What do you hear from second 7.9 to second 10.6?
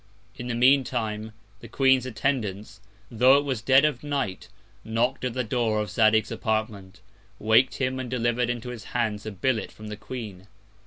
and deliver'd into his Hands a Billet from the Queen.